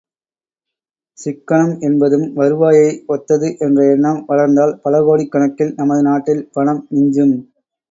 சிக்கனம் 1.17 1.75
என்பதும் 1.79 2.25
வருவாயை 2.33 2.87
ஒத்தது 3.07 3.49
என்ற 3.59 3.85
எண்ணம் 3.91 4.19
வளர்ந்தால் 4.25 4.75
பலகோடிக் 4.83 5.31
கணக்கில் 5.31 5.73
நமது 5.75 6.03
நாட்டில் 6.03 6.45
பணம் 6.51 6.83
மிஞ்சும். 6.91 7.37